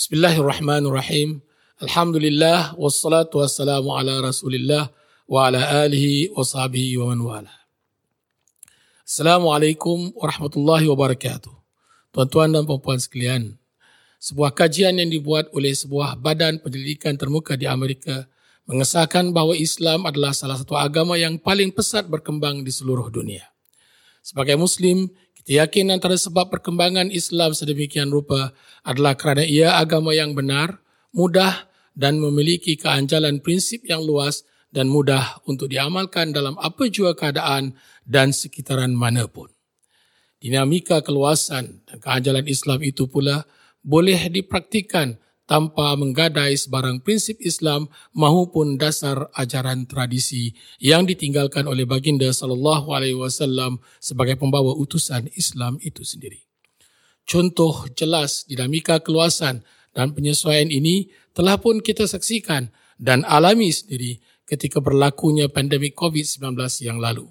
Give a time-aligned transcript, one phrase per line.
[0.00, 1.44] Bismillahirrahmanirrahim.
[1.76, 4.88] Alhamdulillah wassalatu wassalamu ala Rasulillah
[5.28, 7.52] wa ala alihi wa sahbihi wa man wala.
[9.04, 11.52] Assalamualaikum warahmatullahi wabarakatuh.
[12.16, 13.60] Tuan-tuan dan puan-puan sekalian,
[14.16, 18.24] sebuah kajian yang dibuat oleh sebuah badan pendidikan termuka di Amerika
[18.64, 23.44] mengesahkan bahawa Islam adalah salah satu agama yang paling pesat berkembang di seluruh dunia.
[24.24, 28.52] Sebagai Muslim, kita yakin antara sebab perkembangan Islam sedemikian rupa
[28.84, 30.84] adalah kerana ia agama yang benar,
[31.16, 31.64] mudah
[31.96, 37.74] dan memiliki keanjalan prinsip yang luas dan mudah untuk diamalkan dalam apa jua keadaan
[38.06, 39.50] dan sekitaran manapun.
[40.40, 43.44] Dinamika keluasan dan keanjalan Islam itu pula
[43.80, 45.16] boleh dipraktikkan
[45.50, 53.18] tanpa menggadai sebarang prinsip Islam maupun dasar ajaran tradisi yang ditinggalkan oleh baginda sallallahu alaihi
[53.18, 56.46] wasallam sebagai pembawa utusan Islam itu sendiri.
[57.26, 64.78] Contoh jelas dinamika keluasan dan penyesuaian ini telah pun kita saksikan dan alami sendiri ketika
[64.78, 66.54] berlakunya pandemik COVID-19
[66.86, 67.26] yang lalu.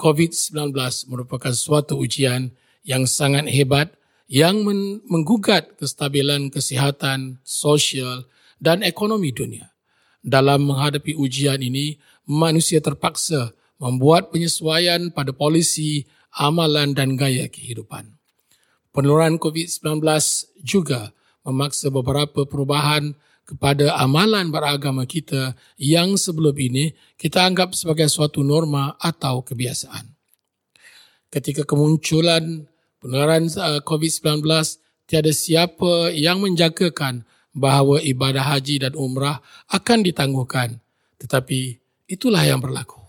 [0.00, 0.72] COVID-19
[1.08, 2.52] merupakan suatu ujian
[2.84, 3.95] yang sangat hebat
[4.26, 4.66] yang
[5.06, 8.26] menggugat kestabilan kesihatan, sosial
[8.58, 9.70] dan ekonomi dunia.
[10.26, 16.02] Dalam menghadapi ujian ini, manusia terpaksa membuat penyesuaian pada polisi,
[16.34, 18.18] amalan dan gaya kehidupan.
[18.90, 20.02] Penularan COVID-19
[20.64, 21.14] juga
[21.46, 23.14] memaksa beberapa perubahan
[23.46, 30.10] kepada amalan beragama kita yang sebelum ini kita anggap sebagai suatu norma atau kebiasaan.
[31.30, 32.66] Ketika kemunculan
[33.00, 34.42] penularan uh, COVID-19,
[35.06, 37.22] tiada siapa yang menjagakan
[37.56, 39.40] bahawa ibadah haji dan umrah
[39.72, 40.76] akan ditangguhkan.
[41.16, 41.80] Tetapi
[42.10, 43.00] itulah yang berlaku.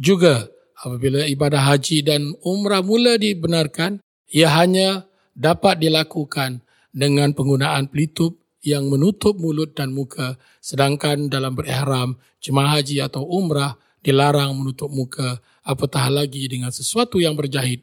[0.00, 0.48] Juga
[0.80, 4.00] apabila ibadah haji dan umrah mula dibenarkan,
[4.32, 5.04] ia hanya
[5.36, 13.00] dapat dilakukan dengan penggunaan pelitup yang menutup mulut dan muka sedangkan dalam berihram jemaah haji
[13.00, 17.80] atau umrah dilarang menutup muka apatah lagi dengan sesuatu yang berjahit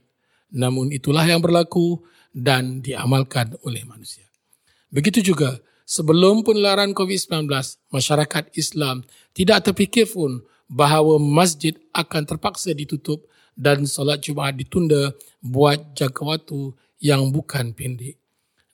[0.52, 4.28] namun itulah yang berlaku dan diamalkan oleh manusia.
[4.94, 7.50] Begitu juga sebelum penularan COVID-19,
[7.92, 9.04] masyarakat Islam
[9.36, 16.78] tidak terfikir pun bahawa masjid akan terpaksa ditutup dan solat Jumaat ditunda buat jangka waktu
[17.02, 18.20] yang bukan pendek.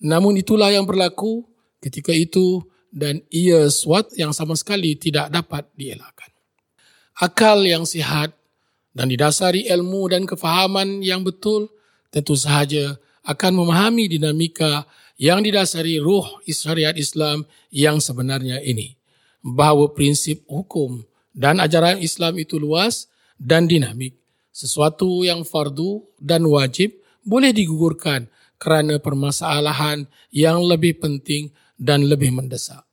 [0.04, 1.48] Namun itulah yang berlaku
[1.80, 2.60] ketika itu
[2.92, 6.30] dan ia suatu yang sama sekali tidak dapat dielakkan.
[7.18, 8.36] Akal yang sihat
[8.94, 11.70] dan didasari ilmu dan kefahaman yang betul,
[12.14, 14.86] tentu sahaja akan memahami dinamika
[15.18, 18.98] yang didasari ruh syariat Islam yang sebenarnya ini.
[19.44, 21.04] Bahawa prinsip hukum
[21.36, 24.16] dan ajaran Islam itu luas dan dinamik.
[24.54, 26.94] Sesuatu yang fardu dan wajib
[27.26, 28.30] boleh digugurkan
[28.62, 32.86] kerana permasalahan yang lebih penting dan lebih mendesak.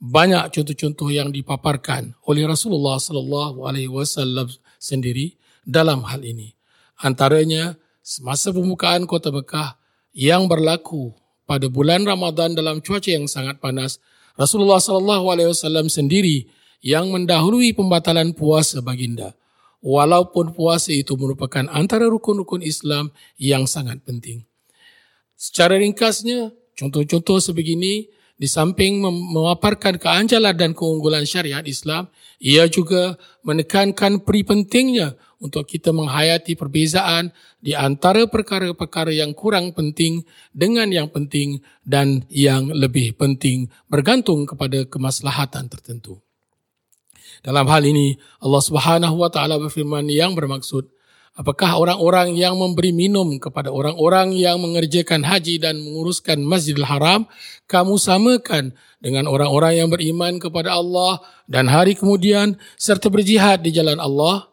[0.00, 4.50] Banyak contoh-contoh yang dipaparkan oleh Rasulullah sallallahu alaihi wasallam
[4.84, 6.52] sendiri dalam hal ini.
[7.00, 9.80] Antaranya semasa pembukaan kota Mekah
[10.12, 11.16] yang berlaku
[11.48, 13.96] pada bulan Ramadan dalam cuaca yang sangat panas,
[14.36, 14.80] Rasulullah
[15.48, 16.52] wasallam sendiri
[16.84, 19.32] yang mendahului pembatalan puasa baginda.
[19.84, 24.48] Walaupun puasa itu merupakan antara rukun-rukun Islam yang sangat penting.
[25.36, 28.08] Secara ringkasnya, contoh-contoh sebegini
[28.44, 35.96] di samping memaparkan keanjalan dan keunggulan syariat Islam, ia juga menekankan peri pentingnya untuk kita
[35.96, 37.32] menghayati perbezaan
[37.64, 44.84] di antara perkara-perkara yang kurang penting dengan yang penting dan yang lebih penting bergantung kepada
[44.84, 46.20] kemaslahatan tertentu.
[47.40, 50.84] Dalam hal ini Allah Subhanahu wa taala berfirman yang bermaksud
[51.34, 57.26] Apakah orang-orang yang memberi minum kepada orang-orang yang mengerjakan haji dan menguruskan Masjidil Haram,
[57.66, 58.70] kamu samakan
[59.02, 61.18] dengan orang-orang yang beriman kepada Allah
[61.50, 64.46] dan hari kemudian serta berjihad di jalan Allah?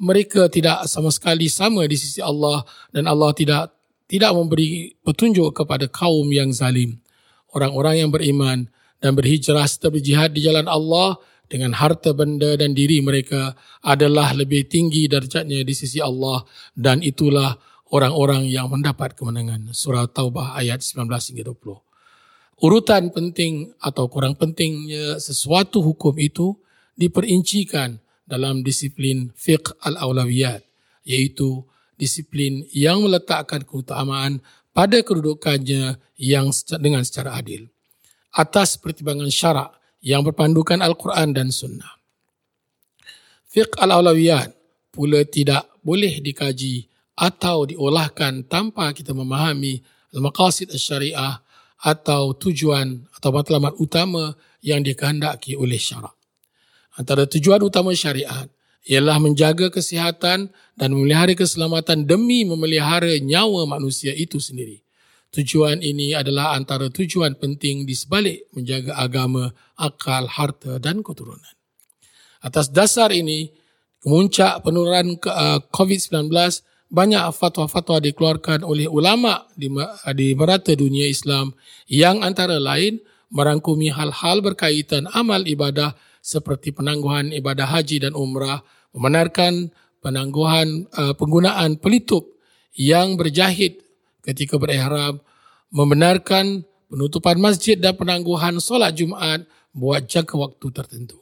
[0.00, 2.64] Mereka tidak sama sekali sama di sisi Allah
[2.96, 3.76] dan Allah tidak
[4.08, 6.96] tidak memberi petunjuk kepada kaum yang zalim.
[7.52, 8.72] Orang-orang yang beriman
[9.04, 11.20] dan berhijrah serta berjihad di jalan Allah
[11.52, 13.52] dengan harta benda dan diri mereka
[13.84, 16.40] adalah lebih tinggi darjatnya di sisi Allah
[16.72, 17.60] dan itulah
[17.92, 19.76] orang-orang yang mendapat kemenangan.
[19.76, 21.76] Surah Taubah ayat 19 hingga 20.
[22.64, 26.56] Urutan penting atau kurang pentingnya sesuatu hukum itu
[26.96, 30.64] diperincikan dalam disiplin fiqh al-awlawiyat
[31.04, 31.68] iaitu
[32.00, 34.40] disiplin yang meletakkan keutamaan
[34.72, 36.48] pada kedudukannya yang
[36.80, 37.68] dengan secara adil.
[38.32, 42.02] Atas pertimbangan syarak yang berpandukan Al-Quran dan Sunnah.
[43.46, 44.50] Fiqh al-awlawiyat
[44.90, 49.80] pula tidak boleh dikaji atau diolahkan tanpa kita memahami
[50.12, 51.38] al-maqasid al-syariah
[51.82, 56.14] atau tujuan atau matlamat utama yang dikehendaki oleh syarak.
[56.94, 58.46] Antara tujuan utama syariat
[58.86, 64.82] ialah menjaga kesihatan dan memelihara keselamatan demi memelihara nyawa manusia itu sendiri.
[65.32, 69.48] Tujuan ini adalah antara tujuan penting di sebalik menjaga agama,
[69.80, 71.56] akal, harta dan keturunan.
[72.44, 73.48] Atas dasar ini,
[74.04, 76.28] kemuncak penularan uh, COVID-19
[76.92, 79.72] banyak fatwa-fatwa dikeluarkan oleh ulama di,
[80.12, 81.56] di merata dunia Islam
[81.88, 83.00] yang antara lain
[83.32, 88.60] merangkumi hal-hal berkaitan amal ibadah seperti penangguhan ibadah haji dan umrah,
[88.92, 89.72] membenarkan
[90.04, 92.36] penangguhan uh, penggunaan pelitup
[92.76, 93.81] yang berjahit
[94.22, 95.20] ketika berihram,
[95.68, 101.18] membenarkan penutupan masjid dan penangguhan solat Jumaat buat jangka waktu tertentu.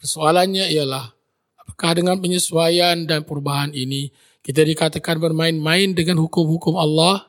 [0.00, 1.12] Persoalannya ialah
[1.60, 7.26] apakah dengan penyesuaian dan perubahan ini kita dikatakan bermain-main dengan hukum-hukum Allah?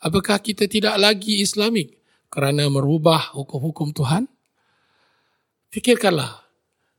[0.00, 1.98] Apakah kita tidak lagi Islamik
[2.32, 4.30] kerana merubah hukum-hukum Tuhan?
[5.72, 6.46] Fikirkanlah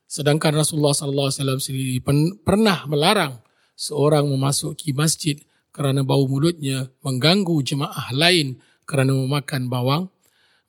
[0.07, 1.99] Sedangkan Rasulullah wasallam sendiri
[2.39, 3.43] pernah melarang
[3.75, 5.35] seorang memasuki masjid
[5.77, 8.57] kerana bau mulutnya mengganggu jemaah lain
[8.89, 10.03] kerana memakan bawang,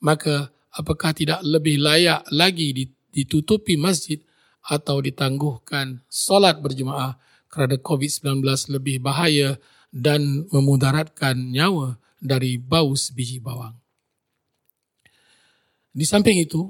[0.05, 4.21] maka apakah tidak lebih layak lagi ditutupi masjid
[4.69, 7.17] atau ditangguhkan solat berjemaah
[7.49, 9.57] kerana COVID-19 lebih bahaya
[9.89, 13.73] dan memudaratkan nyawa dari bau sebiji bawang.
[15.97, 16.69] Di samping itu,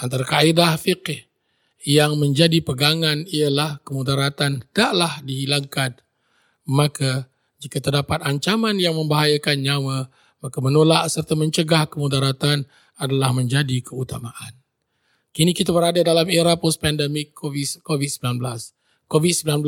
[0.00, 1.28] antara kaedah fiqh
[1.84, 6.00] yang menjadi pegangan ialah kemudaratan taklah dihilangkan.
[6.64, 7.28] Maka
[7.60, 10.08] jika terdapat ancaman yang membahayakan nyawa,
[10.40, 12.64] maka menolak serta mencegah kemudaratan
[12.96, 14.56] adalah menjadi keutamaan.
[15.30, 18.40] Kini kita berada dalam era post-pandemic COVID-19.
[19.06, 19.62] COVID-19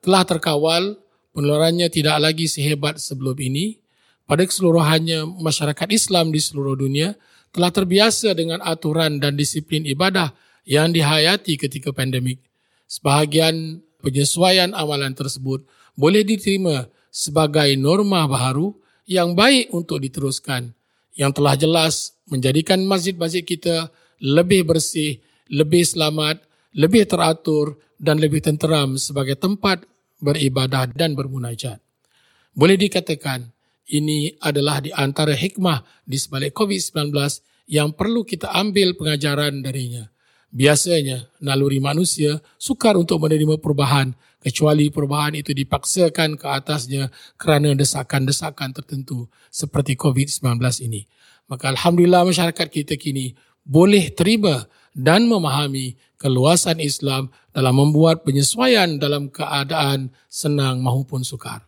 [0.00, 0.96] telah terkawal,
[1.36, 3.78] penularannya tidak lagi sehebat sebelum ini.
[4.24, 7.14] Pada keseluruhannya, masyarakat Islam di seluruh dunia
[7.52, 10.32] telah terbiasa dengan aturan dan disiplin ibadah
[10.68, 12.40] yang dihayati ketika pandemik.
[12.88, 15.64] Sebahagian penyesuaian amalan tersebut
[15.96, 18.74] boleh diterima sebagai norma baharu
[19.08, 20.76] yang baik untuk diteruskan
[21.18, 23.90] yang telah jelas menjadikan masjid-masjid kita
[24.20, 25.18] lebih bersih,
[25.50, 26.44] lebih selamat,
[26.76, 29.82] lebih teratur dan lebih tenteram sebagai tempat
[30.22, 31.82] beribadah dan bermunajat.
[32.54, 33.50] Boleh dikatakan
[33.88, 37.10] ini adalah di antara hikmah di sebalik COVID-19
[37.68, 40.06] yang perlu kita ambil pengajaran darinya.
[40.48, 48.74] Biasanya naluri manusia sukar untuk menerima perubahan kecuali perubahan itu dipaksakan ke atasnya kerana desakan-desakan
[48.74, 51.06] tertentu seperti COVID-19 ini.
[51.50, 53.34] Maka Alhamdulillah masyarakat kita kini
[53.66, 54.64] boleh terima
[54.94, 61.66] dan memahami keluasan Islam dalam membuat penyesuaian dalam keadaan senang maupun sukar.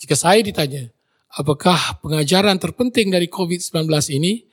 [0.00, 0.90] Jika saya ditanya,
[1.32, 4.48] apakah pengajaran terpenting dari COVID-19 ini?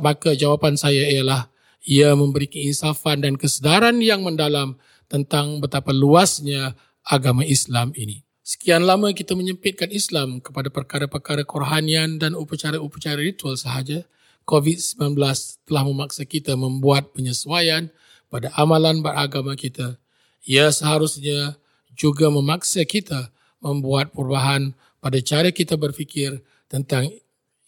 [0.00, 1.52] Maka jawapan saya ialah
[1.84, 4.76] ia memberi keinsafan dan kesedaran yang mendalam
[5.08, 8.22] tentang betapa luasnya agama Islam ini.
[8.44, 14.08] Sekian lama kita menyempitkan Islam kepada perkara-perkara kerohanian dan upacara-upacara ritual sahaja.
[14.48, 15.20] COVID-19
[15.68, 17.92] telah memaksa kita membuat penyesuaian
[18.32, 20.00] pada amalan beragama kita.
[20.48, 21.60] Ia seharusnya
[21.92, 23.28] juga memaksa kita
[23.60, 24.72] membuat perubahan
[25.04, 26.40] pada cara kita berfikir
[26.72, 27.12] tentang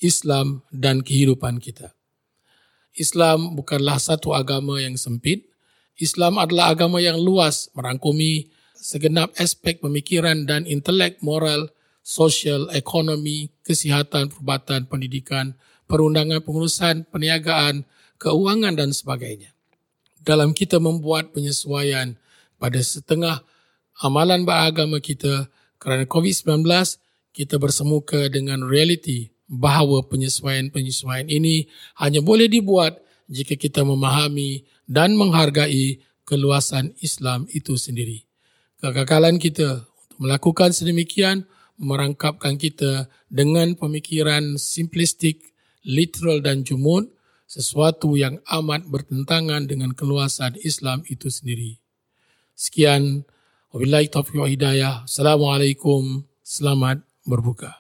[0.01, 1.93] Islam dan kehidupan kita.
[2.97, 5.50] Islam bukanlah satu agama yang sempit.
[6.01, 11.69] Islam adalah agama yang luas, merangkumi segenap aspek pemikiran dan intelek moral,
[12.01, 15.53] sosial, ekonomi, kesihatan, perubatan, pendidikan,
[15.85, 17.85] perundangan pengurusan, perniagaan,
[18.17, 19.53] keuangan dan sebagainya.
[20.25, 22.17] Dalam kita membuat penyesuaian
[22.57, 23.45] pada setengah
[24.01, 26.65] amalan beragama kita kerana COVID-19,
[27.37, 31.69] kita bersemuka dengan realiti bahawa penyesuaian-penyesuaian ini
[32.01, 38.27] hanya boleh dibuat jika kita memahami dan menghargai keluasan Islam itu sendiri.
[38.82, 41.47] Kegagalan kita untuk melakukan sedemikian
[41.81, 47.09] merangkapkan kita dengan pemikiran simplistik, literal dan jumud,
[47.49, 51.81] sesuatu yang amat bertentangan dengan keluasan Islam itu sendiri.
[52.53, 53.25] Sekian,
[53.73, 55.09] wabillahi taufiq wa hidayah.
[55.09, 57.80] Assalamualaikum, selamat berbuka.